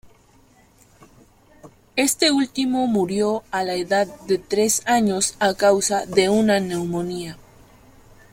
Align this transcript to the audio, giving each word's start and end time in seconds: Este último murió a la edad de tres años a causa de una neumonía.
Este 1.95 2.31
último 2.31 2.87
murió 2.87 3.43
a 3.51 3.63
la 3.63 3.75
edad 3.75 4.07
de 4.25 4.39
tres 4.39 4.81
años 4.87 5.35
a 5.39 5.53
causa 5.53 6.07
de 6.07 6.27
una 6.27 6.59
neumonía. 6.59 7.37